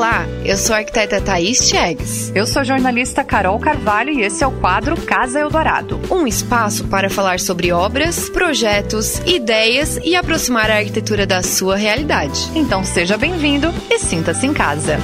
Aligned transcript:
Olá, 0.00 0.24
eu 0.46 0.56
sou 0.56 0.74
a 0.74 0.78
arquiteta 0.78 1.20
Thaís 1.20 1.68
Chegues. 1.68 2.32
Eu 2.34 2.46
sou 2.46 2.60
a 2.60 2.64
jornalista 2.64 3.22
Carol 3.22 3.58
Carvalho 3.58 4.08
e 4.08 4.22
esse 4.22 4.42
é 4.42 4.46
o 4.46 4.50
quadro 4.50 4.98
Casa 4.98 5.38
Eldorado. 5.38 6.00
Um 6.10 6.26
espaço 6.26 6.88
para 6.88 7.10
falar 7.10 7.38
sobre 7.38 7.70
obras, 7.70 8.30
projetos, 8.30 9.18
ideias 9.26 9.98
e 10.02 10.16
aproximar 10.16 10.70
a 10.70 10.76
arquitetura 10.76 11.26
da 11.26 11.42
sua 11.42 11.76
realidade. 11.76 12.50
Então 12.54 12.82
seja 12.82 13.18
bem-vindo 13.18 13.68
e 13.90 13.98
sinta-se 13.98 14.46
em 14.46 14.54
casa. 14.54 14.96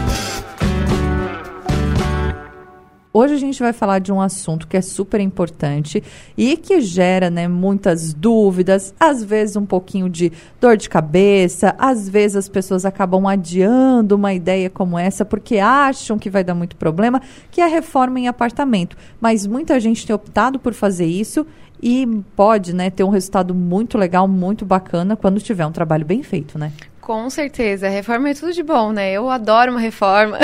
Hoje 3.19 3.33
a 3.33 3.39
gente 3.39 3.61
vai 3.61 3.73
falar 3.73 3.99
de 3.99 4.13
um 4.13 4.21
assunto 4.21 4.69
que 4.69 4.77
é 4.77 4.83
super 4.83 5.23
importante 5.23 6.05
e 6.37 6.55
que 6.55 6.83
gera 6.83 7.31
né, 7.31 7.49
muitas 7.49 8.13
dúvidas, 8.13 8.95
às 9.01 9.25
vezes 9.25 9.57
um 9.57 9.65
pouquinho 9.65 10.07
de 10.07 10.31
dor 10.61 10.77
de 10.77 10.87
cabeça, 10.87 11.75
às 11.79 12.07
vezes 12.11 12.37
as 12.37 12.47
pessoas 12.47 12.85
acabam 12.85 13.27
adiando 13.27 14.17
uma 14.17 14.35
ideia 14.35 14.69
como 14.69 14.99
essa 14.99 15.25
porque 15.25 15.57
acham 15.57 16.19
que 16.19 16.29
vai 16.29 16.45
dar 16.45 16.55
muito 16.55 16.77
problema, 16.77 17.23
que 17.51 17.63
é 17.63 17.65
a 17.65 17.69
reforma 17.69 18.21
em 18.21 18.29
apartamento. 18.29 18.99
Mas 19.19 19.47
muita 19.47 19.81
gente 19.81 20.07
tem 20.07 20.15
optado 20.15 20.59
por 20.59 20.75
fazer 20.75 21.07
isso 21.07 21.47
e 21.83 22.07
pode 22.37 22.75
né, 22.75 22.91
ter 22.91 23.03
um 23.03 23.09
resultado 23.09 23.55
muito 23.55 23.97
legal, 23.97 24.29
muito 24.29 24.67
bacana 24.67 25.17
quando 25.17 25.41
tiver 25.41 25.65
um 25.65 25.73
trabalho 25.73 26.05
bem 26.05 26.23
feito, 26.23 26.59
né? 26.59 26.71
Com 27.07 27.31
certeza, 27.31 27.89
reforma 27.89 28.31
é 28.31 28.35
tudo 28.35 28.53
de 28.53 28.65
bom, 28.65 28.91
né? 28.91 29.13
Eu 29.13 29.31
adoro 29.31 29.71
uma 29.71 29.79
reforma. 29.79 30.37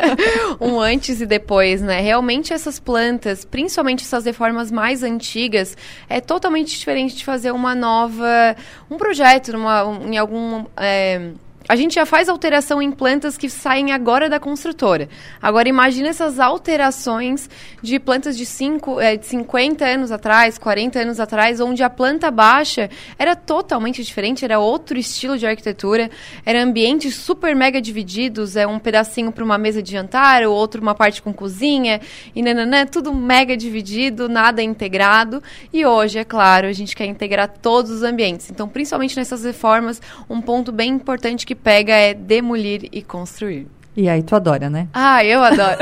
um 0.58 0.80
antes 0.80 1.20
e 1.20 1.26
depois, 1.26 1.82
né? 1.82 2.00
Realmente 2.00 2.54
essas 2.54 2.80
plantas, 2.80 3.44
principalmente 3.44 4.02
essas 4.02 4.24
reformas 4.24 4.70
mais 4.72 5.02
antigas, 5.02 5.76
é 6.08 6.18
totalmente 6.18 6.70
diferente 6.70 7.16
de 7.16 7.22
fazer 7.22 7.50
uma 7.50 7.74
nova, 7.74 8.56
um 8.90 8.96
projeto 8.96 9.52
numa, 9.52 9.82
em 10.06 10.16
algum 10.16 10.64
é, 10.74 11.32
a 11.68 11.76
gente 11.76 11.94
já 11.94 12.06
faz 12.06 12.28
alteração 12.28 12.80
em 12.80 12.90
plantas 12.90 13.36
que 13.36 13.50
saem 13.50 13.92
agora 13.92 14.28
da 14.28 14.38
construtora. 14.38 15.08
Agora 15.42 15.68
imagine 15.68 16.08
essas 16.08 16.38
alterações 16.38 17.50
de 17.82 17.98
plantas 17.98 18.36
de, 18.36 18.46
cinco, 18.46 19.00
é, 19.00 19.16
de 19.16 19.26
50 19.26 19.84
anos 19.84 20.12
atrás, 20.12 20.58
40 20.58 21.00
anos 21.00 21.20
atrás, 21.20 21.60
onde 21.60 21.82
a 21.82 21.90
planta 21.90 22.30
baixa 22.30 22.88
era 23.18 23.34
totalmente 23.34 24.02
diferente, 24.02 24.44
era 24.44 24.58
outro 24.58 24.96
estilo 24.96 25.36
de 25.36 25.46
arquitetura, 25.46 26.10
era 26.44 26.62
ambientes 26.62 27.16
super 27.16 27.54
mega 27.56 27.80
divididos, 27.80 28.56
é 28.56 28.66
um 28.66 28.78
pedacinho 28.78 29.32
para 29.32 29.44
uma 29.44 29.58
mesa 29.58 29.82
de 29.82 29.90
jantar, 29.90 30.44
o 30.44 30.52
outro 30.52 30.80
uma 30.80 30.94
parte 30.94 31.20
com 31.20 31.32
cozinha, 31.32 32.00
e 32.34 32.42
nananã, 32.42 32.86
tudo 32.86 33.12
mega 33.12 33.56
dividido, 33.56 34.28
nada 34.28 34.62
integrado. 34.62 35.42
E 35.72 35.84
hoje, 35.84 36.18
é 36.18 36.24
claro, 36.24 36.68
a 36.68 36.72
gente 36.72 36.94
quer 36.94 37.06
integrar 37.06 37.48
todos 37.48 37.90
os 37.90 38.02
ambientes. 38.02 38.50
Então, 38.50 38.68
principalmente 38.68 39.16
nessas 39.16 39.44
reformas, 39.44 40.00
um 40.30 40.40
ponto 40.40 40.70
bem 40.70 40.90
importante 40.90 41.44
que 41.44 41.55
pega 41.62 41.92
é 41.92 42.14
demolir 42.14 42.88
e 42.92 43.02
construir. 43.02 43.66
E 43.96 44.10
aí 44.10 44.22
tu 44.22 44.36
adora, 44.36 44.68
né? 44.68 44.88
Ah, 44.92 45.24
eu 45.24 45.42
adoro. 45.42 45.78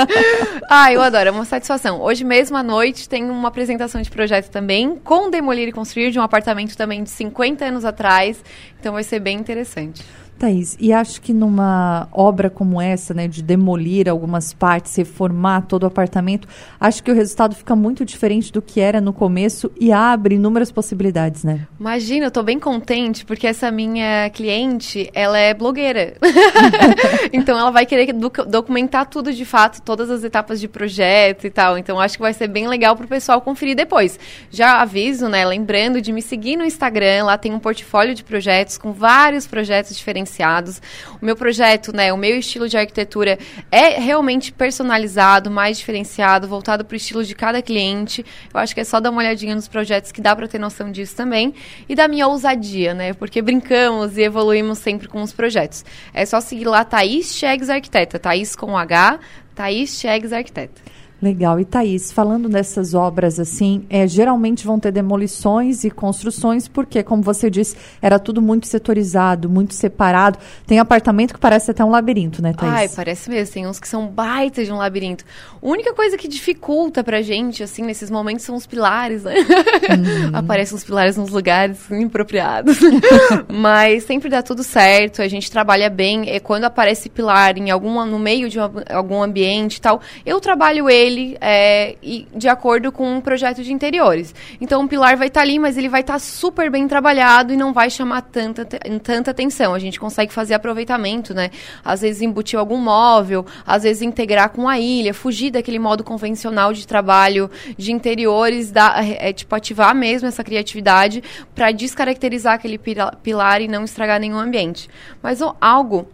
ah, 0.70 0.90
eu 0.90 1.02
adoro, 1.02 1.28
é 1.28 1.30
uma 1.30 1.44
satisfação. 1.44 2.00
Hoje 2.00 2.24
mesmo 2.24 2.56
à 2.56 2.62
noite 2.62 3.06
tem 3.06 3.28
uma 3.28 3.48
apresentação 3.48 4.00
de 4.00 4.10
projeto 4.10 4.48
também, 4.48 4.96
com 5.04 5.30
demolir 5.30 5.68
e 5.68 5.72
construir, 5.72 6.10
de 6.10 6.18
um 6.18 6.22
apartamento 6.22 6.74
também 6.74 7.04
de 7.04 7.10
50 7.10 7.66
anos 7.66 7.84
atrás. 7.84 8.42
Então 8.80 8.94
vai 8.94 9.04
ser 9.04 9.20
bem 9.20 9.36
interessante. 9.38 10.02
Thaís, 10.38 10.76
e 10.80 10.92
acho 10.92 11.20
que 11.20 11.32
numa 11.32 12.08
obra 12.12 12.50
como 12.50 12.80
essa, 12.80 13.14
né, 13.14 13.28
de 13.28 13.42
demolir 13.42 14.08
algumas 14.08 14.52
partes, 14.52 14.94
reformar 14.96 15.62
todo 15.62 15.84
o 15.84 15.86
apartamento, 15.86 16.48
acho 16.80 17.02
que 17.02 17.10
o 17.10 17.14
resultado 17.14 17.54
fica 17.54 17.76
muito 17.76 18.04
diferente 18.04 18.52
do 18.52 18.60
que 18.60 18.80
era 18.80 19.00
no 19.00 19.12
começo 19.12 19.70
e 19.78 19.92
abre 19.92 20.34
inúmeras 20.34 20.70
possibilidades, 20.70 21.44
né? 21.44 21.66
Imagina, 21.78 22.26
eu 22.26 22.30
tô 22.30 22.42
bem 22.42 22.58
contente 22.58 23.24
porque 23.24 23.46
essa 23.46 23.70
minha 23.70 24.30
cliente, 24.30 25.10
ela 25.14 25.38
é 25.38 25.54
blogueira. 25.54 26.14
então 27.32 27.58
ela 27.58 27.70
vai 27.70 27.86
querer 27.86 28.12
documentar 28.12 29.06
tudo 29.06 29.32
de 29.32 29.44
fato, 29.44 29.80
todas 29.82 30.10
as 30.10 30.24
etapas 30.24 30.60
de 30.60 30.68
projeto 30.68 31.46
e 31.46 31.50
tal. 31.50 31.78
Então 31.78 32.00
acho 32.00 32.16
que 32.16 32.22
vai 32.22 32.32
ser 32.32 32.48
bem 32.48 32.68
legal 32.68 32.96
pro 32.96 33.06
pessoal 33.06 33.40
conferir 33.40 33.76
depois. 33.76 34.18
Já 34.50 34.80
aviso, 34.80 35.28
né, 35.28 35.44
lembrando 35.44 36.00
de 36.00 36.12
me 36.12 36.20
seguir 36.20 36.56
no 36.56 36.64
Instagram, 36.64 37.24
lá 37.24 37.38
tem 37.38 37.52
um 37.52 37.58
portfólio 37.58 38.14
de 38.14 38.24
projetos 38.24 38.76
com 38.76 38.92
vários 38.92 39.46
projetos 39.46 39.96
diferentes 39.96 40.21
diferenciados. 40.22 40.80
O 41.20 41.24
meu 41.24 41.36
projeto, 41.36 41.94
né, 41.94 42.12
o 42.12 42.16
meu 42.16 42.38
estilo 42.38 42.68
de 42.68 42.76
arquitetura 42.76 43.38
é 43.70 43.98
realmente 44.00 44.52
personalizado, 44.52 45.50
mais 45.50 45.78
diferenciado, 45.78 46.48
voltado 46.48 46.84
para 46.84 46.94
o 46.94 46.96
estilo 46.96 47.24
de 47.24 47.34
cada 47.34 47.60
cliente. 47.60 48.24
Eu 48.52 48.60
acho 48.60 48.74
que 48.74 48.80
é 48.80 48.84
só 48.84 49.00
dar 49.00 49.10
uma 49.10 49.20
olhadinha 49.20 49.54
nos 49.54 49.68
projetos 49.68 50.12
que 50.12 50.20
dá 50.20 50.34
para 50.34 50.48
ter 50.48 50.58
noção 50.58 50.90
disso 50.90 51.14
também. 51.16 51.54
E 51.88 51.94
da 51.94 52.08
minha 52.08 52.26
ousadia, 52.26 52.94
né? 52.94 53.12
Porque 53.12 53.42
brincamos 53.42 54.16
e 54.16 54.22
evoluímos 54.22 54.78
sempre 54.78 55.08
com 55.08 55.22
os 55.22 55.32
projetos. 55.32 55.84
É 56.14 56.24
só 56.24 56.40
seguir 56.40 56.66
lá 56.66 56.84
Thaís 56.84 57.34
Chegues 57.34 57.68
Arquiteta, 57.68 58.18
Thaís 58.18 58.56
com 58.56 58.76
H, 58.76 59.18
Thaís 59.54 59.98
Chegues 59.98 60.32
Arquiteta. 60.32 60.80
Legal. 61.22 61.60
E 61.60 61.64
Thaís, 61.64 62.10
falando 62.10 62.48
dessas 62.48 62.94
obras 62.94 63.38
assim, 63.38 63.84
é, 63.88 64.08
geralmente 64.08 64.66
vão 64.66 64.80
ter 64.80 64.90
demolições 64.90 65.84
e 65.84 65.90
construções, 65.90 66.66
porque, 66.66 67.00
como 67.04 67.22
você 67.22 67.48
disse, 67.48 67.76
era 68.02 68.18
tudo 68.18 68.42
muito 68.42 68.66
setorizado, 68.66 69.48
muito 69.48 69.72
separado. 69.72 70.36
Tem 70.66 70.80
apartamento 70.80 71.32
que 71.32 71.38
parece 71.38 71.70
até 71.70 71.84
um 71.84 71.90
labirinto, 71.90 72.42
né, 72.42 72.52
Thaís? 72.52 72.72
Ai, 72.72 72.88
parece 72.88 73.30
mesmo. 73.30 73.54
Tem 73.54 73.66
uns 73.68 73.78
que 73.78 73.86
são 73.86 74.08
baitas 74.08 74.66
de 74.66 74.72
um 74.72 74.78
labirinto. 74.78 75.24
A 75.62 75.66
única 75.66 75.94
coisa 75.94 76.16
que 76.16 76.26
dificulta 76.26 77.04
pra 77.04 77.22
gente, 77.22 77.62
assim, 77.62 77.82
nesses 77.82 78.10
momentos, 78.10 78.44
são 78.44 78.56
os 78.56 78.66
pilares, 78.66 79.22
né? 79.22 79.34
Uhum. 79.36 80.30
Aparecem 80.34 80.76
os 80.76 80.82
pilares 80.82 81.16
nos 81.16 81.30
lugares 81.30 81.88
inapropriados. 81.88 82.78
Mas 83.48 84.02
sempre 84.02 84.28
dá 84.28 84.42
tudo 84.42 84.64
certo, 84.64 85.22
a 85.22 85.28
gente 85.28 85.48
trabalha 85.50 85.88
bem. 85.88 86.28
E 86.28 86.40
quando 86.40 86.64
aparece 86.64 87.08
pilar 87.08 87.56
em 87.56 87.70
algum, 87.70 88.04
no 88.04 88.18
meio 88.18 88.48
de 88.48 88.58
algum 88.58 89.22
ambiente 89.22 89.76
e 89.76 89.80
tal, 89.80 90.00
eu 90.26 90.40
trabalho 90.40 90.90
ele 90.90 91.11
ele 91.12 91.36
é, 91.40 91.96
de 92.34 92.48
acordo 92.48 92.90
com 92.90 93.16
um 93.16 93.20
projeto 93.20 93.62
de 93.62 93.72
interiores. 93.72 94.34
Então 94.60 94.84
o 94.84 94.88
pilar 94.88 95.16
vai 95.16 95.28
estar 95.28 95.40
tá 95.40 95.44
ali, 95.44 95.58
mas 95.58 95.76
ele 95.76 95.88
vai 95.88 96.00
estar 96.00 96.14
tá 96.14 96.18
super 96.18 96.70
bem 96.70 96.88
trabalhado 96.88 97.52
e 97.52 97.56
não 97.56 97.72
vai 97.72 97.90
chamar 97.90 98.22
tanta, 98.22 98.64
tanta 98.64 99.30
atenção. 99.30 99.74
A 99.74 99.78
gente 99.78 100.00
consegue 100.00 100.32
fazer 100.32 100.54
aproveitamento, 100.54 101.34
né? 101.34 101.50
Às 101.84 102.00
vezes 102.00 102.22
embutir 102.22 102.58
algum 102.58 102.78
móvel, 102.78 103.44
às 103.66 103.82
vezes 103.82 104.02
integrar 104.02 104.50
com 104.50 104.68
a 104.68 104.78
ilha, 104.78 105.14
fugir 105.14 105.50
daquele 105.50 105.78
modo 105.78 106.02
convencional 106.02 106.72
de 106.72 106.86
trabalho 106.86 107.50
de 107.76 107.92
interiores, 107.92 108.70
da, 108.70 108.96
é, 109.04 109.32
tipo, 109.32 109.54
ativar 109.54 109.94
mesmo 109.94 110.28
essa 110.28 110.42
criatividade 110.42 111.22
para 111.54 111.70
descaracterizar 111.70 112.54
aquele 112.54 112.78
pilar 112.78 113.60
e 113.60 113.68
não 113.68 113.84
estragar 113.84 114.18
nenhum 114.18 114.38
ambiente. 114.38 114.88
Mas 115.22 115.40
algo 115.60 116.08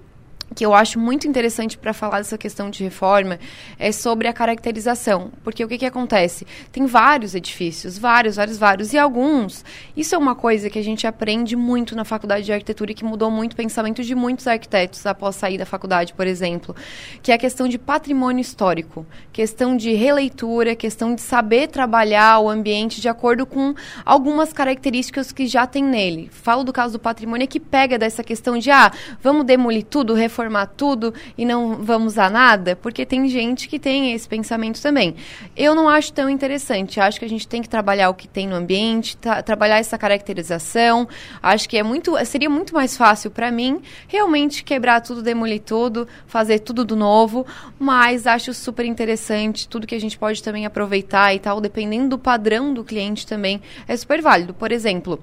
que 0.55 0.65
eu 0.65 0.75
acho 0.75 0.99
muito 0.99 1.29
interessante 1.29 1.77
para 1.77 1.93
falar 1.93 2.19
dessa 2.19 2.39
questão 2.39 2.71
de 2.71 2.83
reforma 2.83 3.39
é 3.79 3.93
sobre 3.93 4.29
a 4.29 4.33
caracterização. 4.33 5.31
Porque 5.45 5.65
o 5.65 5.69
que, 5.69 5.79
que 5.79 5.87
acontece? 5.87 6.47
Tem 6.73 6.87
vários 6.87 7.35
edifícios, 7.35 7.99
vários, 7.99 8.37
vários, 8.37 8.59
vários. 8.59 8.93
E 8.93 8.99
alguns, 8.99 9.65
isso 9.97 10.15
é 10.15 10.19
uma 10.19 10.35
coisa 10.35 10.69
que 10.71 10.79
a 10.79 10.83
gente 10.83 11.07
aprende 11.07 11.55
muito 11.55 11.95
na 11.95 12.05
faculdade 12.05 12.45
de 12.45 12.53
arquitetura 12.53 12.93
e 12.93 12.95
que 12.95 13.05
mudou 13.05 13.31
muito 13.31 13.53
o 13.53 13.57
pensamento 13.57 14.03
de 14.03 14.15
muitos 14.15 14.47
arquitetos 14.47 15.05
após 15.07 15.37
sair 15.37 15.59
da 15.59 15.67
faculdade, 15.67 16.13
por 16.15 16.27
exemplo. 16.27 16.75
Que 17.23 17.31
é 17.31 17.35
a 17.35 17.39
questão 17.39 17.69
de 17.69 17.79
patrimônio 17.79 18.41
histórico, 18.41 19.07
questão 19.33 19.77
de 19.77 19.93
releitura, 19.93 20.75
questão 20.75 21.15
de 21.15 21.21
saber 21.21 21.69
trabalhar 21.69 22.41
o 22.41 22.49
ambiente 22.49 23.01
de 23.01 23.09
acordo 23.09 23.47
com 23.47 23.75
algumas 24.05 24.53
características 24.53 25.31
que 25.31 25.47
já 25.47 25.67
tem 25.67 25.85
nele. 25.85 26.29
Falo 26.33 26.65
do 26.65 26.73
caso 26.73 26.95
do 26.95 26.99
patrimônio 26.99 27.47
que 27.47 27.61
pega 27.61 27.99
dessa 27.99 28.25
questão 28.25 28.59
de, 28.59 28.71
ah, 28.71 28.91
vamos 29.23 29.45
demolir 29.45 29.85
tudo, 29.85 30.15
reformar 30.15 30.38
reformar 30.39 30.67
tudo 30.67 31.13
e 31.37 31.45
não 31.45 31.77
vamos 31.83 32.15
usar 32.15 32.31
nada? 32.31 32.77
Porque 32.77 33.05
tem 33.05 33.29
gente 33.29 33.69
que 33.69 33.79
tem 33.79 34.13
esse 34.13 34.29
pensamento 34.29 34.81
também. 34.81 35.17
Eu 35.57 35.75
não 35.75 35.89
acho 35.89 36.13
tão 36.13 36.31
interessante. 36.31 37.01
Acho 37.01 37.19
que 37.19 37.25
a 37.25 37.29
gente 37.29 37.49
tem 37.49 37.61
que 37.61 37.69
trabalhar 37.69 38.09
o 38.09 38.15
que 38.15 38.29
tem 38.29 38.47
no 38.47 38.55
ambiente, 38.55 39.17
tra 39.17 39.43
trabalhar 39.43 39.79
essa 39.79 39.99
caracterização. 39.99 41.09
Acho 41.43 41.69
que 41.69 41.77
é 41.77 41.83
muito, 41.83 42.15
seria 42.25 42.49
muito 42.49 42.73
mais 42.73 42.97
fácil 42.97 43.31
para 43.31 43.51
mim 43.51 43.83
realmente 44.07 44.63
quebrar 44.63 45.01
tudo, 45.01 45.23
demolir 45.23 45.61
tudo, 45.61 46.07
fazer 46.27 46.61
tudo 46.61 46.85
do 46.85 46.95
novo. 46.95 47.45
Mas 47.79 48.27
acho 48.27 48.55
super 48.55 48.85
interessante 48.85 49.69
tudo 49.69 49.87
que 49.87 49.95
a 49.95 50.01
gente 50.01 50.17
pode 50.17 50.43
também 50.43 50.65
aproveitar 50.65 51.35
e 51.35 51.41
tal, 51.41 51.61
dependendo 51.61 52.11
do 52.11 52.19
padrão 52.19 52.73
do 52.73 52.85
cliente 52.85 53.27
também, 53.27 53.61
é 53.89 53.97
super 53.97 54.23
válido. 54.23 54.55
Por 54.55 54.71
exemplo, 54.71 55.23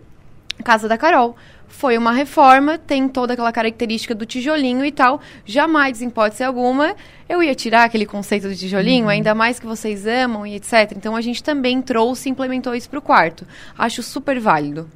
Casa 0.63 0.87
da 0.87 0.97
Carol 0.97 1.35
foi 1.67 1.97
uma 1.97 2.11
reforma, 2.11 2.77
tem 2.77 3.07
toda 3.07 3.33
aquela 3.33 3.51
característica 3.51 4.15
do 4.15 4.25
tijolinho 4.25 4.85
e 4.85 4.91
tal. 4.91 5.19
Jamais, 5.45 6.01
em 6.01 6.07
hipótese 6.07 6.43
alguma, 6.43 6.95
eu 7.27 7.43
ia 7.43 7.53
tirar 7.53 7.83
aquele 7.83 8.05
conceito 8.05 8.47
do 8.47 8.55
tijolinho, 8.55 9.05
uhum. 9.05 9.09
ainda 9.09 9.35
mais 9.35 9.59
que 9.59 9.65
vocês 9.65 10.07
amam 10.07 10.47
e 10.47 10.55
etc. 10.55 10.93
Então 10.95 11.15
a 11.15 11.21
gente 11.21 11.43
também 11.43 11.81
trouxe 11.81 12.29
e 12.29 12.31
implementou 12.31 12.73
isso 12.73 12.89
para 12.89 12.99
o 12.99 13.01
quarto. 13.01 13.45
Acho 13.77 14.01
super 14.01 14.39
válido. 14.39 14.89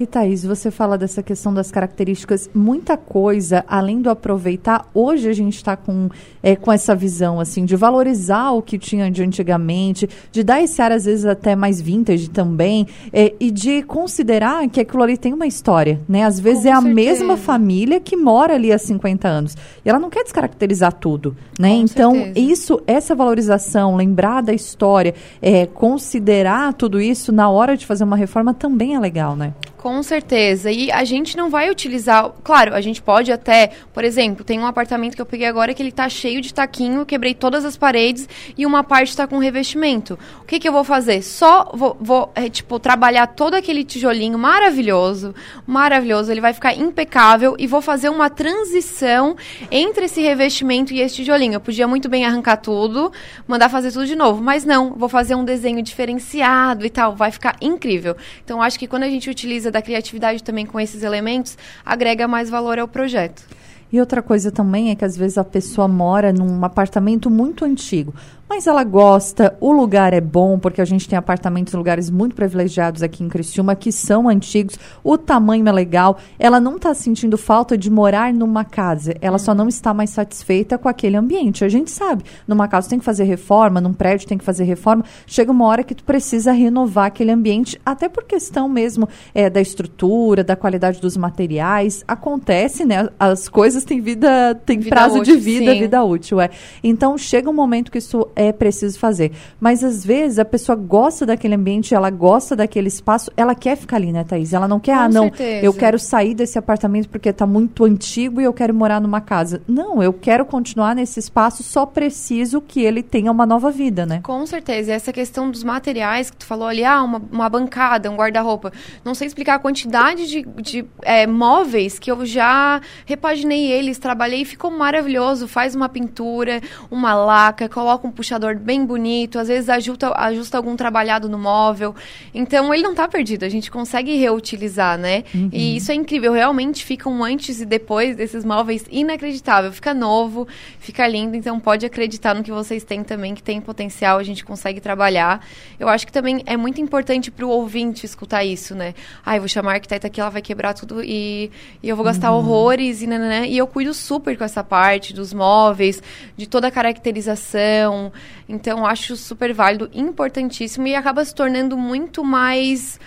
E 0.00 0.06
Thaís, 0.06 0.44
você 0.44 0.70
fala 0.70 0.96
dessa 0.96 1.24
questão 1.24 1.52
das 1.52 1.72
características, 1.72 2.48
muita 2.54 2.96
coisa, 2.96 3.64
além 3.66 4.00
do 4.00 4.08
aproveitar, 4.08 4.86
hoje 4.94 5.28
a 5.28 5.32
gente 5.32 5.56
está 5.56 5.76
com, 5.76 6.08
é, 6.40 6.54
com 6.54 6.70
essa 6.70 6.94
visão, 6.94 7.40
assim, 7.40 7.64
de 7.64 7.74
valorizar 7.74 8.52
o 8.52 8.62
que 8.62 8.78
tinha 8.78 9.10
de 9.10 9.24
antigamente, 9.24 10.08
de 10.30 10.44
dar 10.44 10.62
esse 10.62 10.80
ar, 10.80 10.92
às 10.92 11.04
vezes, 11.04 11.24
até 11.24 11.56
mais 11.56 11.80
vintage 11.80 12.30
também, 12.30 12.86
é, 13.12 13.34
e 13.40 13.50
de 13.50 13.82
considerar 13.82 14.68
que 14.68 14.80
aquilo 14.80 15.02
ali 15.02 15.18
tem 15.18 15.32
uma 15.32 15.48
história, 15.48 16.00
né? 16.08 16.22
Às 16.22 16.38
vezes 16.38 16.62
com 16.62 16.68
é 16.68 16.74
certeza. 16.74 16.92
a 16.92 16.94
mesma 16.94 17.36
família 17.36 17.98
que 17.98 18.16
mora 18.16 18.54
ali 18.54 18.72
há 18.72 18.78
50 18.78 19.26
anos. 19.26 19.56
E 19.84 19.88
ela 19.88 19.98
não 19.98 20.10
quer 20.10 20.22
descaracterizar 20.22 20.92
tudo, 20.92 21.36
né? 21.58 21.70
Com 21.70 21.74
então, 21.74 22.14
certeza. 22.14 22.38
isso, 22.38 22.80
essa 22.86 23.16
valorização, 23.16 23.96
lembrar 23.96 24.42
da 24.42 24.54
história, 24.54 25.12
é, 25.42 25.66
considerar 25.66 26.72
tudo 26.74 27.00
isso 27.00 27.32
na 27.32 27.50
hora 27.50 27.76
de 27.76 27.84
fazer 27.84 28.04
uma 28.04 28.16
reforma 28.16 28.54
também 28.54 28.94
é 28.94 29.00
legal, 29.00 29.34
né? 29.34 29.54
Com 29.78 30.02
certeza. 30.02 30.72
E 30.72 30.90
a 30.90 31.04
gente 31.04 31.36
não 31.36 31.48
vai 31.48 31.70
utilizar. 31.70 32.30
Claro, 32.42 32.74
a 32.74 32.80
gente 32.80 33.00
pode 33.00 33.30
até. 33.30 33.70
Por 33.94 34.02
exemplo, 34.02 34.44
tem 34.44 34.58
um 34.58 34.66
apartamento 34.66 35.14
que 35.14 35.22
eu 35.22 35.26
peguei 35.26 35.46
agora 35.46 35.72
que 35.72 35.80
ele 35.80 35.92
tá 35.92 36.08
cheio 36.08 36.40
de 36.40 36.52
taquinho, 36.52 37.06
quebrei 37.06 37.32
todas 37.32 37.64
as 37.64 37.76
paredes 37.76 38.28
e 38.56 38.66
uma 38.66 38.82
parte 38.82 39.10
está 39.10 39.24
com 39.28 39.38
revestimento. 39.38 40.18
O 40.42 40.44
que, 40.44 40.58
que 40.58 40.68
eu 40.68 40.72
vou 40.72 40.82
fazer? 40.82 41.22
Só 41.22 41.70
vou, 41.72 41.96
vou 42.00 42.32
é, 42.34 42.48
tipo, 42.48 42.80
trabalhar 42.80 43.28
todo 43.28 43.54
aquele 43.54 43.84
tijolinho 43.84 44.36
maravilhoso, 44.36 45.32
maravilhoso. 45.64 46.32
Ele 46.32 46.40
vai 46.40 46.52
ficar 46.52 46.74
impecável 46.74 47.54
e 47.56 47.68
vou 47.68 47.80
fazer 47.80 48.08
uma 48.08 48.28
transição 48.28 49.36
entre 49.70 50.06
esse 50.06 50.20
revestimento 50.20 50.92
e 50.92 51.00
esse 51.00 51.14
tijolinho. 51.14 51.54
Eu 51.54 51.60
podia 51.60 51.86
muito 51.86 52.08
bem 52.08 52.24
arrancar 52.24 52.56
tudo, 52.56 53.12
mandar 53.46 53.68
fazer 53.68 53.92
tudo 53.92 54.06
de 54.06 54.16
novo, 54.16 54.42
mas 54.42 54.64
não. 54.64 54.94
Vou 54.94 55.08
fazer 55.08 55.36
um 55.36 55.44
desenho 55.44 55.80
diferenciado 55.82 56.84
e 56.84 56.90
tal. 56.90 57.14
Vai 57.14 57.30
ficar 57.30 57.56
incrível. 57.60 58.16
Então, 58.44 58.60
acho 58.60 58.76
que 58.76 58.88
quando 58.88 59.04
a 59.04 59.08
gente 59.08 59.30
utiliza 59.30 59.67
da 59.70 59.82
criatividade 59.82 60.42
também 60.42 60.66
com 60.66 60.78
esses 60.78 61.02
elementos, 61.02 61.56
agrega 61.84 62.28
mais 62.28 62.50
valor 62.50 62.78
ao 62.78 62.88
projeto. 62.88 63.42
E 63.90 63.98
outra 63.98 64.20
coisa 64.20 64.50
também 64.50 64.90
é 64.90 64.94
que 64.94 65.04
às 65.04 65.16
vezes 65.16 65.38
a 65.38 65.44
pessoa 65.44 65.88
mora 65.88 66.32
num 66.32 66.62
apartamento 66.64 67.30
muito 67.30 67.64
antigo 67.64 68.14
mas 68.48 68.66
ela 68.66 68.82
gosta, 68.82 69.56
o 69.60 69.70
lugar 69.70 70.14
é 70.14 70.20
bom, 70.20 70.58
porque 70.58 70.80
a 70.80 70.84
gente 70.84 71.06
tem 71.06 71.18
apartamentos 71.18 71.74
em 71.74 71.76
lugares 71.76 72.08
muito 72.08 72.34
privilegiados 72.34 73.02
aqui 73.02 73.22
em 73.22 73.28
Criciúma, 73.28 73.76
que 73.76 73.92
são 73.92 74.28
antigos, 74.28 74.76
o 75.04 75.18
tamanho 75.18 75.68
é 75.68 75.72
legal, 75.72 76.18
ela 76.38 76.58
não 76.58 76.76
está 76.76 76.94
sentindo 76.94 77.36
falta 77.36 77.76
de 77.76 77.90
morar 77.90 78.32
numa 78.32 78.64
casa, 78.64 79.14
ela 79.20 79.38
só 79.38 79.54
não 79.54 79.68
está 79.68 79.92
mais 79.92 80.10
satisfeita 80.10 80.78
com 80.78 80.88
aquele 80.88 81.16
ambiente. 81.16 81.64
A 81.64 81.68
gente 81.68 81.90
sabe, 81.90 82.24
numa 82.46 82.66
casa 82.66 82.88
tem 82.88 82.98
que 82.98 83.04
fazer 83.04 83.24
reforma, 83.24 83.80
num 83.80 83.92
prédio 83.92 84.26
tem 84.26 84.38
que 84.38 84.44
fazer 84.44 84.64
reforma, 84.64 85.04
chega 85.26 85.52
uma 85.52 85.66
hora 85.66 85.84
que 85.84 85.94
tu 85.94 86.04
precisa 86.04 86.50
renovar 86.52 87.06
aquele 87.06 87.30
ambiente, 87.30 87.78
até 87.84 88.08
por 88.08 88.24
questão 88.24 88.68
mesmo 88.68 89.08
é, 89.34 89.50
da 89.50 89.60
estrutura, 89.60 90.42
da 90.42 90.56
qualidade 90.56 91.00
dos 91.00 91.16
materiais, 91.16 92.02
acontece, 92.08 92.84
né? 92.84 93.08
As 93.18 93.48
coisas 93.48 93.84
têm 93.84 94.00
vida, 94.00 94.54
têm 94.64 94.78
vida 94.78 94.96
prazo 94.96 95.18
útil, 95.18 95.34
de 95.34 95.40
vida, 95.40 95.72
sim. 95.72 95.80
vida 95.80 96.02
útil, 96.02 96.40
é. 96.40 96.48
Então 96.82 97.18
chega 97.18 97.50
um 97.50 97.54
momento 97.54 97.92
que 97.92 97.98
isso 97.98 98.26
é 98.38 98.52
preciso 98.52 98.98
fazer. 99.00 99.32
Mas 99.60 99.82
às 99.82 100.04
vezes 100.04 100.38
a 100.38 100.44
pessoa 100.44 100.76
gosta 100.76 101.26
daquele 101.26 101.56
ambiente, 101.56 101.92
ela 101.92 102.08
gosta 102.08 102.54
daquele 102.54 102.86
espaço, 102.86 103.32
ela 103.36 103.52
quer 103.52 103.76
ficar 103.76 103.96
ali, 103.96 104.12
né, 104.12 104.22
Thaís? 104.22 104.52
Ela 104.52 104.68
não 104.68 104.78
quer, 104.78 104.96
Com 104.96 105.02
ah, 105.02 105.08
não, 105.08 105.24
certeza. 105.24 105.66
eu 105.66 105.74
quero 105.74 105.98
sair 105.98 106.34
desse 106.34 106.56
apartamento 106.56 107.08
porque 107.08 107.30
está 107.30 107.44
muito 107.44 107.84
antigo 107.84 108.40
e 108.40 108.44
eu 108.44 108.52
quero 108.52 108.72
morar 108.72 109.00
numa 109.00 109.20
casa. 109.20 109.60
Não, 109.66 110.00
eu 110.00 110.12
quero 110.12 110.46
continuar 110.46 110.94
nesse 110.94 111.18
espaço, 111.18 111.64
só 111.64 111.84
preciso 111.84 112.60
que 112.60 112.80
ele 112.80 113.02
tenha 113.02 113.32
uma 113.32 113.44
nova 113.44 113.72
vida, 113.72 114.06
né? 114.06 114.20
Com 114.22 114.46
certeza. 114.46 114.92
E 114.92 114.94
essa 114.94 115.12
questão 115.12 115.50
dos 115.50 115.64
materiais 115.64 116.30
que 116.30 116.36
tu 116.36 116.46
falou 116.46 116.68
ali, 116.68 116.84
ah, 116.84 117.02
uma, 117.02 117.20
uma 117.32 117.48
bancada, 117.48 118.08
um 118.08 118.14
guarda-roupa. 118.14 118.72
Não 119.04 119.16
sei 119.16 119.26
explicar 119.26 119.56
a 119.56 119.58
quantidade 119.58 120.28
de, 120.28 120.42
de 120.62 120.84
é, 121.02 121.26
móveis 121.26 121.98
que 121.98 122.08
eu 122.08 122.24
já 122.24 122.80
repaginei 123.04 123.72
eles, 123.72 123.98
trabalhei 123.98 124.42
e 124.42 124.44
ficou 124.44 124.70
maravilhoso. 124.70 125.48
Faz 125.48 125.74
uma 125.74 125.88
pintura, 125.88 126.60
uma 126.88 127.14
laca, 127.14 127.68
coloca 127.68 128.06
um 128.06 128.12
puxador 128.12 128.27
puxador 128.28 128.58
bem 128.58 128.84
bonito, 128.84 129.38
às 129.38 129.48
vezes 129.48 129.70
ajusta, 129.70 130.12
ajusta 130.14 130.58
algum 130.58 130.76
trabalhado 130.76 131.28
no 131.28 131.38
móvel. 131.38 131.94
Então 132.34 132.72
ele 132.74 132.82
não 132.82 132.90
está 132.90 133.08
perdido, 133.08 133.44
a 133.44 133.48
gente 133.48 133.70
consegue 133.70 134.14
reutilizar, 134.16 134.98
né? 134.98 135.24
Uhum. 135.34 135.48
E 135.50 135.76
isso 135.76 135.90
é 135.90 135.94
incrível, 135.94 136.32
realmente 136.32 136.84
fica 136.84 137.08
um 137.08 137.24
antes 137.24 137.60
e 137.60 137.64
depois 137.64 138.16
desses 138.16 138.44
móveis 138.44 138.84
inacreditável. 138.90 139.72
Fica 139.72 139.94
novo, 139.94 140.46
fica 140.78 141.06
lindo, 141.08 141.36
então 141.36 141.58
pode 141.58 141.86
acreditar 141.86 142.34
no 142.34 142.42
que 142.42 142.52
vocês 142.52 142.84
têm 142.84 143.02
também, 143.02 143.34
que 143.34 143.42
tem 143.42 143.60
potencial, 143.60 144.18
a 144.18 144.22
gente 144.22 144.44
consegue 144.44 144.80
trabalhar. 144.80 145.44
Eu 145.80 145.88
acho 145.88 146.06
que 146.06 146.12
também 146.12 146.42
é 146.44 146.56
muito 146.56 146.80
importante 146.80 147.30
para 147.30 147.46
o 147.46 147.48
ouvinte 147.48 148.04
escutar 148.04 148.44
isso, 148.44 148.74
né? 148.74 148.94
Ah, 149.24 149.36
eu 149.36 149.40
vou 149.40 149.48
chamar 149.48 149.72
a 149.72 149.74
arquiteta 149.74 150.06
aqui, 150.06 150.20
ela 150.20 150.30
vai 150.30 150.42
quebrar 150.42 150.74
tudo 150.74 151.02
e, 151.02 151.50
e 151.82 151.88
eu 151.88 151.96
vou 151.96 152.04
gastar 152.04 152.30
uhum. 152.32 152.38
horrores 152.38 153.00
e 153.00 153.06
nananã. 153.06 153.46
E 153.46 153.56
eu 153.56 153.66
cuido 153.66 153.94
super 153.94 154.36
com 154.36 154.44
essa 154.44 154.62
parte 154.62 155.14
dos 155.14 155.32
móveis, 155.32 156.02
de 156.36 156.46
toda 156.46 156.68
a 156.68 156.70
caracterização, 156.70 158.12
então, 158.48 158.86
acho 158.86 159.16
super 159.16 159.52
válido, 159.52 159.90
importantíssimo 159.92 160.86
e 160.86 160.94
acaba 160.94 161.24
se 161.24 161.34
tornando 161.34 161.76
muito 161.76 162.24
mais 162.24 162.98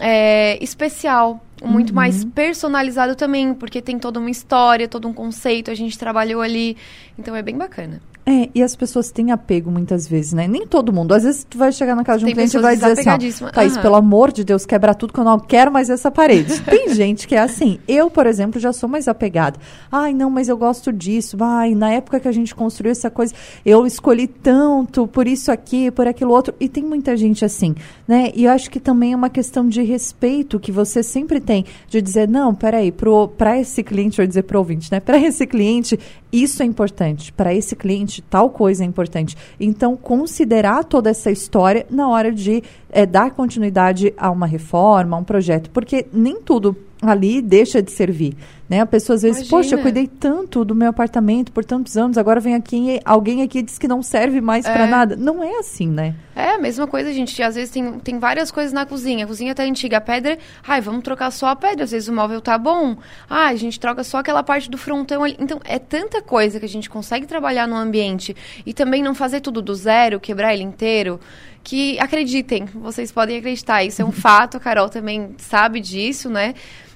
é, 0.00 0.62
especial, 0.62 1.44
muito 1.62 1.90
uhum. 1.90 1.96
mais 1.96 2.24
personalizado 2.24 3.14
também, 3.14 3.54
porque 3.54 3.80
tem 3.80 3.98
toda 3.98 4.18
uma 4.18 4.30
história, 4.30 4.88
todo 4.88 5.08
um 5.08 5.12
conceito, 5.12 5.70
a 5.70 5.74
gente 5.74 5.98
trabalhou 5.98 6.40
ali. 6.40 6.76
Então, 7.18 7.34
é 7.34 7.42
bem 7.42 7.56
bacana. 7.56 8.00
É, 8.26 8.48
e 8.54 8.62
as 8.62 8.74
pessoas 8.74 9.10
têm 9.10 9.32
apego 9.32 9.70
muitas 9.70 10.08
vezes, 10.08 10.32
né? 10.32 10.48
Nem 10.48 10.66
todo 10.66 10.90
mundo. 10.92 11.12
Às 11.12 11.24
vezes 11.24 11.46
tu 11.48 11.58
vai 11.58 11.70
chegar 11.70 11.94
na 11.94 12.02
casa 12.02 12.20
de 12.20 12.24
um 12.24 12.28
Tem 12.28 12.34
cliente 12.34 12.56
e 12.56 12.60
vai 12.60 12.74
dizer 12.74 12.92
assim, 12.92 13.44
ó, 13.44 13.50
Thaís, 13.50 13.76
uhum. 13.76 13.82
pelo 13.82 13.96
amor 13.96 14.32
de 14.32 14.44
Deus, 14.44 14.64
quebra 14.64 14.94
tudo 14.94 15.12
que 15.12 15.20
eu 15.20 15.24
não 15.24 15.38
quero 15.38 15.70
mais 15.70 15.90
essa 15.90 16.10
parede. 16.10 16.58
Tem 16.64 16.94
gente 16.94 17.28
que 17.28 17.34
é 17.34 17.40
assim. 17.40 17.78
Eu, 17.86 18.10
por 18.10 18.26
exemplo, 18.26 18.58
já 18.58 18.72
sou 18.72 18.88
mais 18.88 19.08
apegada. 19.08 19.58
Ai, 19.92 20.14
não, 20.14 20.30
mas 20.30 20.48
eu 20.48 20.56
gosto 20.56 20.90
disso. 20.90 21.36
Ai, 21.40 21.74
na 21.74 21.90
época 21.92 22.18
que 22.18 22.26
a 22.26 22.32
gente 22.32 22.54
construiu 22.54 22.92
essa 22.92 23.10
coisa, 23.10 23.34
eu 23.64 23.86
escolhi 23.86 24.26
tanto 24.26 25.06
por 25.06 25.26
isso 25.28 25.52
aqui, 25.52 25.90
por 25.90 26.06
aquilo 26.06 26.32
outro. 26.32 26.54
E 26.58 26.66
tem 26.66 26.82
muita 26.82 27.16
gente 27.18 27.44
assim, 27.44 27.74
né? 28.08 28.32
E 28.34 28.44
eu 28.44 28.52
acho 28.52 28.70
que 28.70 28.80
também 28.80 29.12
é 29.12 29.16
uma 29.16 29.28
questão 29.28 29.68
de 29.68 29.82
respeito 29.82 30.58
que 30.58 30.72
você 30.72 31.02
sempre 31.02 31.40
tem, 31.40 31.66
de 31.88 32.00
dizer, 32.00 32.26
não, 32.26 32.54
peraí, 32.54 32.92
para 33.36 33.60
esse 33.60 33.82
cliente, 33.82 34.16
vou 34.16 34.26
dizer 34.26 34.44
pro 34.44 34.58
ouvinte, 34.58 34.90
né? 34.90 34.98
Para 34.98 35.18
esse 35.18 35.46
cliente, 35.46 35.98
isso 36.32 36.62
é 36.62 36.66
importante. 36.66 37.32
Para 37.32 37.54
esse 37.54 37.76
cliente, 37.76 38.13
importante, 38.14 38.22
tal 38.22 38.50
coisa 38.50 38.84
é 38.84 38.86
importante. 38.86 39.36
Então, 39.58 39.96
considerar 39.96 40.84
toda 40.84 41.10
essa 41.10 41.30
história 41.30 41.86
na 41.90 42.08
hora 42.08 42.30
de 42.30 42.62
é, 42.90 43.06
dar 43.06 43.30
continuidade 43.32 44.12
a 44.16 44.30
uma 44.30 44.46
reforma, 44.46 45.16
a 45.16 45.20
um 45.20 45.24
projeto, 45.24 45.70
porque 45.70 46.06
nem 46.12 46.40
tudo 46.40 46.76
ali 47.02 47.42
deixa 47.42 47.82
de 47.82 47.90
servir. 47.90 48.36
Né? 48.68 48.80
A 48.80 48.86
pessoa 48.86 49.14
às 49.14 49.22
vezes, 49.22 49.38
Imagina. 49.42 49.62
poxa, 49.62 49.74
eu 49.74 49.82
cuidei 49.82 50.06
tanto 50.06 50.64
do 50.64 50.74
meu 50.74 50.88
apartamento 50.88 51.52
por 51.52 51.64
tantos 51.64 51.96
anos, 51.96 52.16
agora 52.16 52.40
vem 52.40 52.54
aqui 52.54 52.98
alguém 53.04 53.42
aqui 53.42 53.60
diz 53.62 53.78
que 53.78 53.86
não 53.86 54.02
serve 54.02 54.40
mais 54.40 54.64
é. 54.64 54.72
para 54.72 54.86
nada. 54.86 55.16
Não 55.16 55.44
é 55.44 55.58
assim, 55.58 55.88
né? 55.88 56.14
É 56.34 56.50
a 56.50 56.58
mesma 56.58 56.86
coisa, 56.86 57.12
gente. 57.12 57.40
Às 57.42 57.54
vezes 57.54 57.70
tem, 57.70 57.98
tem 58.00 58.18
várias 58.18 58.50
coisas 58.50 58.72
na 58.72 58.86
cozinha. 58.86 59.24
A 59.24 59.28
cozinha 59.28 59.54
tá 59.54 59.62
antiga, 59.62 59.98
a 59.98 60.00
pedra, 60.00 60.38
ai, 60.66 60.80
vamos 60.80 61.02
trocar 61.02 61.30
só 61.30 61.48
a 61.48 61.56
pedra. 61.56 61.84
Às 61.84 61.90
vezes 61.90 62.08
o 62.08 62.12
móvel 62.12 62.40
tá 62.40 62.56
bom. 62.56 62.96
Ah, 63.28 63.48
a 63.48 63.54
gente 63.54 63.78
troca 63.78 64.02
só 64.02 64.18
aquela 64.18 64.42
parte 64.42 64.70
do 64.70 64.78
frontão 64.78 65.22
ali. 65.22 65.36
Então, 65.38 65.60
é 65.64 65.78
tanta 65.78 66.22
coisa 66.22 66.58
que 66.58 66.66
a 66.66 66.68
gente 66.68 66.88
consegue 66.88 67.26
trabalhar 67.26 67.68
no 67.68 67.76
ambiente 67.76 68.34
e 68.64 68.72
também 68.72 69.02
não 69.02 69.14
fazer 69.14 69.40
tudo 69.40 69.60
do 69.60 69.74
zero, 69.74 70.18
quebrar 70.18 70.54
ele 70.54 70.62
inteiro 70.62 71.20
que 71.62 71.98
acreditem, 71.98 72.66
vocês 72.66 73.10
podem 73.10 73.38
acreditar, 73.38 73.82
isso 73.82 74.02
é 74.02 74.04
um 74.04 74.12
fato, 74.12 74.58
a 74.58 74.60
Carol 74.60 74.90
também 74.90 75.34
sabe 75.38 75.80
disso, 75.80 76.28
né? 76.28 76.54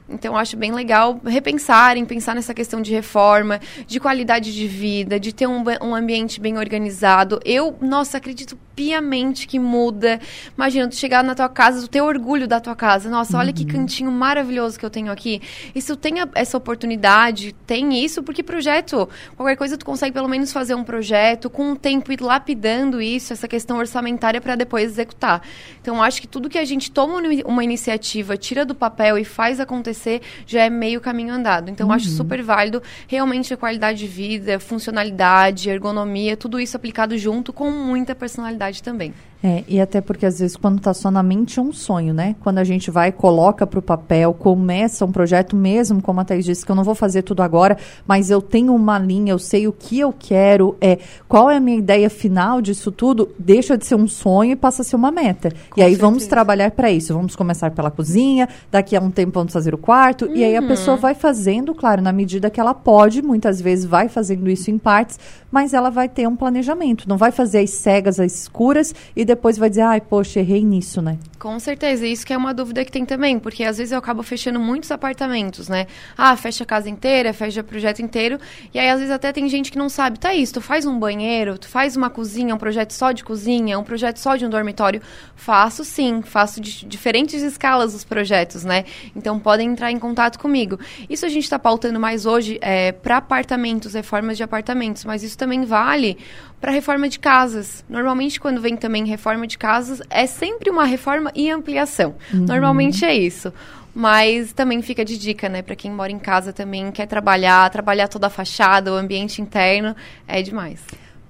Então, 0.08 0.36
acho 0.36 0.56
bem 0.56 0.72
legal 0.72 1.20
repensarem, 1.24 2.04
pensar 2.06 2.34
nessa 2.34 2.54
questão 2.54 2.80
de 2.80 2.92
reforma, 2.92 3.60
de 3.86 4.00
qualidade 4.00 4.54
de 4.54 4.66
vida, 4.66 5.20
de 5.20 5.34
ter 5.34 5.46
um, 5.46 5.62
um 5.82 5.94
ambiente 5.94 6.40
bem 6.40 6.56
organizado. 6.56 7.38
Eu, 7.44 7.76
nossa, 7.80 8.16
acredito 8.16 8.58
piamente 8.74 9.46
que 9.46 9.58
muda. 9.58 10.20
Imagina, 10.56 10.88
tu 10.88 10.94
chegar 10.94 11.22
na 11.22 11.34
tua 11.34 11.48
casa, 11.48 11.82
tu 11.82 11.88
ter 11.88 12.00
orgulho 12.00 12.46
da 12.48 12.58
tua 12.58 12.74
casa. 12.74 13.10
Nossa, 13.10 13.36
olha 13.36 13.48
uhum. 13.48 13.54
que 13.54 13.64
cantinho 13.66 14.10
maravilhoso 14.10 14.78
que 14.78 14.86
eu 14.86 14.90
tenho 14.90 15.12
aqui. 15.12 15.42
E 15.74 15.80
se 15.80 15.88
tu 15.88 15.96
tem 15.96 16.14
essa 16.34 16.56
oportunidade, 16.56 17.54
tem 17.66 18.02
isso, 18.02 18.22
porque 18.22 18.42
projeto, 18.42 19.08
qualquer 19.36 19.56
coisa 19.56 19.76
tu 19.76 19.84
consegue 19.84 20.12
pelo 20.12 20.28
menos 20.28 20.52
fazer 20.52 20.74
um 20.74 20.84
projeto, 20.84 21.50
com 21.50 21.72
o 21.72 21.76
tempo 21.76 22.12
ir 22.12 22.20
lapidando 22.20 23.02
isso, 23.02 23.32
essa 23.32 23.48
questão 23.48 23.78
orçamentária 23.78 24.40
para 24.40 24.54
depois 24.56 24.84
executar. 24.84 25.42
Então, 25.82 26.02
acho 26.02 26.20
que 26.20 26.28
tudo 26.28 26.48
que 26.48 26.56
a 26.56 26.64
gente 26.64 26.90
toma 26.90 27.20
uma 27.44 27.64
iniciativa, 27.64 28.36
tira 28.36 28.64
do 28.64 28.74
papel 28.74 29.18
e 29.18 29.24
faz 29.24 29.60
acontecer 29.60 29.97
já 30.46 30.64
é 30.64 30.70
meio 30.70 31.00
caminho 31.00 31.34
andado. 31.34 31.70
Então, 31.70 31.88
uhum. 31.88 31.92
acho 31.92 32.08
super 32.08 32.42
válido 32.42 32.82
realmente 33.06 33.52
a 33.52 33.56
qualidade 33.56 33.98
de 33.98 34.06
vida, 34.06 34.58
funcionalidade, 34.58 35.68
ergonomia, 35.70 36.36
tudo 36.36 36.60
isso 36.60 36.76
aplicado 36.76 37.16
junto 37.18 37.52
com 37.52 37.70
muita 37.70 38.14
personalidade 38.14 38.82
também. 38.82 39.12
É, 39.42 39.62
e 39.68 39.80
até 39.80 40.00
porque 40.00 40.26
às 40.26 40.40
vezes 40.40 40.56
quando 40.56 40.78
está 40.78 40.92
só 40.92 41.12
na 41.12 41.22
mente 41.22 41.60
é 41.60 41.62
um 41.62 41.72
sonho, 41.72 42.12
né? 42.12 42.34
Quando 42.40 42.58
a 42.58 42.64
gente 42.64 42.90
vai, 42.90 43.12
coloca 43.12 43.64
para 43.64 43.78
o 43.78 43.82
papel, 43.82 44.34
começa 44.34 45.04
um 45.04 45.12
projeto 45.12 45.54
mesmo, 45.54 46.02
como 46.02 46.20
a 46.20 46.24
Thaís 46.24 46.44
disse, 46.44 46.66
que 46.66 46.72
eu 46.72 46.74
não 46.74 46.82
vou 46.82 46.94
fazer 46.94 47.22
tudo 47.22 47.40
agora, 47.40 47.76
mas 48.04 48.30
eu 48.30 48.42
tenho 48.42 48.74
uma 48.74 48.98
linha, 48.98 49.32
eu 49.32 49.38
sei 49.38 49.68
o 49.68 49.72
que 49.72 50.00
eu 50.00 50.12
quero, 50.12 50.76
é, 50.80 50.98
qual 51.28 51.48
é 51.48 51.56
a 51.56 51.60
minha 51.60 51.78
ideia 51.78 52.10
final 52.10 52.60
disso 52.60 52.90
tudo, 52.90 53.28
deixa 53.38 53.78
de 53.78 53.86
ser 53.86 53.94
um 53.94 54.08
sonho 54.08 54.52
e 54.52 54.56
passa 54.56 54.82
a 54.82 54.84
ser 54.84 54.96
uma 54.96 55.12
meta. 55.12 55.50
Com 55.70 55.80
e 55.80 55.84
aí 55.84 55.90
certeza. 55.90 56.00
vamos 56.00 56.26
trabalhar 56.26 56.72
para 56.72 56.90
isso. 56.90 57.14
Vamos 57.14 57.36
começar 57.36 57.70
pela 57.70 57.92
cozinha, 57.92 58.48
daqui 58.72 58.96
a 58.96 59.00
um 59.00 59.10
tempo 59.10 59.34
vamos 59.34 59.52
fazer 59.52 59.72
o 59.72 59.78
quarto, 59.78 60.24
uhum. 60.26 60.34
e 60.34 60.42
aí 60.42 60.56
a 60.56 60.62
pessoa 60.62 60.96
uhum. 60.96 61.00
vai 61.00 61.14
fazendo, 61.14 61.72
claro, 61.76 62.02
na 62.02 62.12
medida 62.12 62.50
que 62.50 62.58
ela 62.58 62.74
pode, 62.74 63.22
muitas 63.22 63.60
vezes 63.60 63.84
vai 63.84 64.08
fazendo 64.08 64.50
isso 64.50 64.68
em 64.68 64.78
partes, 64.78 65.16
mas 65.50 65.72
ela 65.72 65.90
vai 65.90 66.08
ter 66.08 66.26
um 66.26 66.36
planejamento, 66.36 67.08
não 67.08 67.16
vai 67.16 67.30
fazer 67.30 67.60
as 67.60 67.70
cegas, 67.70 68.20
as 68.20 68.32
escuras 68.32 68.94
e 69.14 69.24
depois 69.24 69.58
vai 69.58 69.68
dizer, 69.68 69.82
ai, 69.82 70.00
poxa, 70.00 70.40
errei 70.40 70.64
nisso, 70.64 71.00
né? 71.00 71.18
Com 71.38 71.58
certeza, 71.58 72.06
isso 72.06 72.26
que 72.26 72.32
é 72.32 72.36
uma 72.36 72.52
dúvida 72.52 72.84
que 72.84 72.90
tem 72.90 73.04
também, 73.04 73.38
porque 73.38 73.62
às 73.64 73.78
vezes 73.78 73.92
eu 73.92 73.98
acabo 73.98 74.22
fechando 74.22 74.58
muitos 74.58 74.90
apartamentos, 74.90 75.68
né? 75.68 75.86
Ah, 76.16 76.36
fecha 76.36 76.64
a 76.64 76.66
casa 76.66 76.90
inteira, 76.90 77.32
fecha 77.32 77.60
o 77.60 77.64
projeto 77.64 78.02
inteiro, 78.02 78.38
e 78.74 78.78
aí 78.78 78.88
às 78.88 78.98
vezes 78.98 79.14
até 79.14 79.32
tem 79.32 79.48
gente 79.48 79.70
que 79.70 79.78
não 79.78 79.88
sabe, 79.88 80.18
tá 80.18 80.34
isso, 80.34 80.54
tu 80.54 80.60
faz 80.60 80.84
um 80.84 80.98
banheiro, 80.98 81.56
tu 81.56 81.68
faz 81.68 81.96
uma 81.96 82.10
cozinha, 82.10 82.54
um 82.54 82.58
projeto 82.58 82.92
só 82.92 83.12
de 83.12 83.22
cozinha, 83.22 83.78
um 83.78 83.84
projeto 83.84 84.18
só 84.18 84.36
de 84.36 84.44
um 84.44 84.50
dormitório. 84.50 85.00
Faço 85.36 85.84
sim, 85.84 86.22
faço 86.22 86.60
de 86.60 86.84
diferentes 86.84 87.42
escalas 87.42 87.94
os 87.94 88.04
projetos, 88.04 88.64
né? 88.64 88.84
Então 89.14 89.38
podem 89.38 89.70
entrar 89.70 89.92
em 89.92 89.98
contato 89.98 90.38
comigo. 90.38 90.78
Isso 91.08 91.24
a 91.24 91.28
gente 91.28 91.44
está 91.44 91.58
pautando 91.58 92.00
mais 92.00 92.26
hoje 92.26 92.58
é, 92.60 92.92
para 92.92 93.18
apartamentos, 93.18 93.94
reformas 93.94 94.36
de 94.36 94.42
apartamentos, 94.42 95.04
mas 95.04 95.22
isso 95.22 95.37
também 95.38 95.64
vale 95.64 96.18
para 96.60 96.72
reforma 96.72 97.08
de 97.08 97.18
casas. 97.18 97.84
Normalmente, 97.88 98.40
quando 98.40 98.60
vem 98.60 98.76
também 98.76 99.06
reforma 99.06 99.46
de 99.46 99.56
casas, 99.56 100.02
é 100.10 100.26
sempre 100.26 100.68
uma 100.68 100.84
reforma 100.84 101.30
e 101.34 101.48
ampliação. 101.50 102.16
Uhum. 102.34 102.40
Normalmente 102.40 103.04
é 103.04 103.14
isso. 103.14 103.52
Mas 103.94 104.52
também 104.52 104.82
fica 104.82 105.04
de 105.04 105.16
dica, 105.18 105.48
né? 105.48 105.62
Para 105.62 105.74
quem 105.74 105.90
mora 105.90 106.12
em 106.12 106.18
casa 106.18 106.52
também, 106.52 106.92
quer 106.92 107.06
trabalhar, 107.06 107.68
trabalhar 107.70 108.06
toda 108.06 108.26
a 108.26 108.30
fachada, 108.30 108.92
o 108.92 108.96
ambiente 108.96 109.40
interno, 109.40 109.96
é 110.26 110.42
demais. 110.42 110.80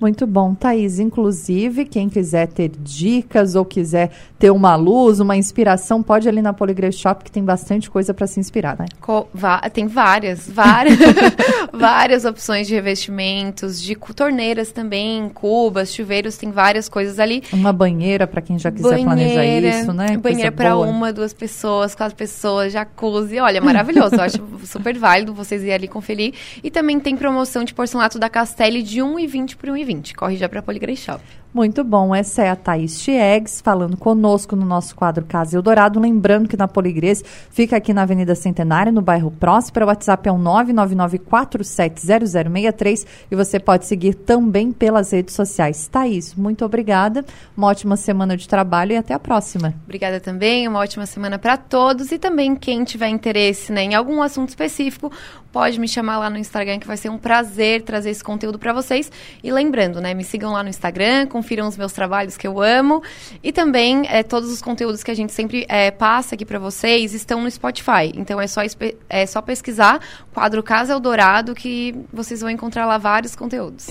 Muito 0.00 0.26
bom, 0.26 0.54
Thaís. 0.54 0.98
Inclusive, 0.98 1.84
quem 1.84 2.08
quiser 2.08 2.46
ter 2.46 2.70
dicas 2.78 3.54
ou 3.54 3.64
quiser 3.64 4.10
ter 4.38 4.50
uma 4.50 4.76
luz, 4.76 5.18
uma 5.18 5.36
inspiração, 5.36 6.02
pode 6.02 6.28
ir 6.28 6.30
ali 6.30 6.40
na 6.40 6.52
Poligrave 6.52 6.94
Shop, 6.94 7.24
que 7.24 7.30
tem 7.30 7.42
bastante 7.42 7.90
coisa 7.90 8.14
para 8.14 8.26
se 8.26 8.38
inspirar, 8.38 8.78
né? 8.78 8.86
Co 9.00 9.28
tem 9.72 9.88
várias, 9.88 10.48
várias, 10.48 10.96
várias 11.72 12.24
opções 12.24 12.68
de 12.68 12.74
revestimentos, 12.74 13.82
de 13.82 13.96
torneiras 14.14 14.70
também, 14.70 15.28
cubas, 15.28 15.92
chuveiros, 15.92 16.36
tem 16.36 16.50
várias 16.52 16.88
coisas 16.88 17.18
ali. 17.18 17.42
Uma 17.52 17.72
banheira 17.72 18.26
para 18.26 18.40
quem 18.40 18.58
já 18.58 18.70
quiser 18.70 18.88
banheira, 18.90 19.04
planejar 19.04 19.80
isso, 19.80 19.92
né? 19.92 20.16
Banheira 20.16 20.52
para 20.52 20.76
uma, 20.76 21.12
duas 21.12 21.32
pessoas, 21.32 21.94
quatro 21.94 22.16
pessoas, 22.16 22.72
jacuzzi. 22.72 23.40
Olha, 23.40 23.60
maravilhoso. 23.60 24.14
Eu 24.14 24.22
acho 24.22 24.38
super 24.64 24.96
válido 24.96 25.34
vocês 25.34 25.62
irem 25.62 25.74
ali 25.74 25.88
conferir. 25.88 26.34
E 26.62 26.70
também 26.70 27.00
tem 27.00 27.16
promoção 27.16 27.64
de 27.64 27.74
porcelanato 27.74 28.18
da 28.18 28.28
Castelli 28.28 28.82
de 28.82 29.00
1,20 29.00 29.56
por 29.56 29.68
1,20. 29.70 29.87
2020. 29.88 30.14
Corre 30.14 30.36
já 30.36 30.48
para 30.48 30.60
a 30.60 30.62
Poligrey 30.62 30.96
Shop. 30.96 31.20
Muito 31.52 31.82
bom. 31.82 32.14
Essa 32.14 32.42
é 32.42 32.50
a 32.50 32.56
Thaís 32.56 33.00
Chiegs 33.00 33.62
falando 33.62 33.96
conosco 33.96 34.54
no 34.54 34.66
nosso 34.66 34.94
quadro 34.94 35.24
Casa 35.24 35.56
Eldorado. 35.56 35.98
Lembrando 35.98 36.46
que 36.46 36.58
na 36.58 36.68
Poligrês 36.68 37.24
fica 37.50 37.74
aqui 37.76 37.94
na 37.94 38.02
Avenida 38.02 38.34
Centenário, 38.34 38.92
no 38.92 39.00
bairro 39.00 39.30
Próspera. 39.30 39.86
O 39.86 39.88
WhatsApp 39.88 40.28
é 40.28 40.32
o 40.32 40.36
999470063 40.36 43.06
e 43.30 43.36
você 43.36 43.58
pode 43.58 43.86
seguir 43.86 44.12
também 44.14 44.72
pelas 44.72 45.12
redes 45.12 45.34
sociais. 45.34 45.88
Thaís, 45.88 46.34
muito 46.34 46.66
obrigada. 46.66 47.24
Uma 47.56 47.68
ótima 47.68 47.96
semana 47.96 48.36
de 48.36 48.46
trabalho 48.46 48.92
e 48.92 48.96
até 48.96 49.14
a 49.14 49.18
próxima. 49.18 49.72
Obrigada 49.84 50.20
também. 50.20 50.68
Uma 50.68 50.80
ótima 50.80 51.06
semana 51.06 51.38
para 51.38 51.56
todos 51.56 52.12
e 52.12 52.18
também 52.18 52.54
quem 52.54 52.84
tiver 52.84 53.08
interesse 53.08 53.72
né, 53.72 53.84
em 53.84 53.94
algum 53.94 54.20
assunto 54.20 54.50
específico, 54.50 55.10
pode 55.50 55.80
me 55.80 55.88
chamar 55.88 56.18
lá 56.18 56.28
no 56.28 56.36
Instagram 56.36 56.78
que 56.78 56.86
vai 56.86 56.98
ser 56.98 57.08
um 57.08 57.16
prazer 57.16 57.80
trazer 57.82 58.10
esse 58.10 58.22
conteúdo 58.22 58.58
para 58.58 58.74
vocês. 58.74 59.10
E 59.42 59.50
lembrando, 59.78 60.00
né, 60.00 60.12
me 60.12 60.24
sigam 60.24 60.52
lá 60.52 60.62
no 60.62 60.68
Instagram, 60.68 61.26
confiram 61.26 61.68
os 61.68 61.76
meus 61.76 61.92
trabalhos 61.92 62.36
que 62.36 62.46
eu 62.46 62.60
amo. 62.60 63.00
E 63.42 63.52
também 63.52 64.02
é, 64.08 64.24
todos 64.24 64.50
os 64.50 64.60
conteúdos 64.60 65.04
que 65.04 65.10
a 65.10 65.14
gente 65.14 65.32
sempre 65.32 65.64
é, 65.68 65.90
passa 65.90 66.34
aqui 66.34 66.44
para 66.44 66.58
vocês 66.58 67.14
estão 67.14 67.40
no 67.40 67.50
Spotify. 67.50 68.10
Então 68.14 68.40
é 68.40 68.46
só, 68.48 68.60
é 69.08 69.26
só 69.26 69.40
pesquisar 69.40 70.00
quadro 70.34 70.62
Casa 70.62 70.92
Eldorado 70.92 71.54
que 71.54 71.94
vocês 72.12 72.40
vão 72.40 72.50
encontrar 72.50 72.86
lá 72.86 72.98
vários 72.98 73.36
conteúdos. 73.36 73.88